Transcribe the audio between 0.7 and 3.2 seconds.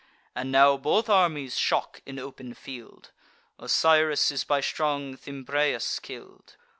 both armies shock in open field;